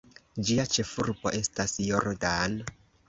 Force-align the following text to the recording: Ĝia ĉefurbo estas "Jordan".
Ĝia 0.47 0.63
ĉefurbo 0.77 1.33
estas 1.41 1.75
"Jordan". 1.91 2.57